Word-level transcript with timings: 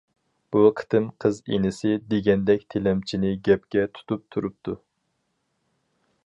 بۇ 0.53 0.61
قېتىم 0.77 1.09
قىز 1.25 1.41
ئىنىسى 1.51 1.91
دېگەندەك 2.13 2.65
تىلەمچىنى 2.75 3.35
گەپكە 3.49 3.85
تۇتۇپ 3.99 4.25
تۇرۇپتۇ. 4.37 4.77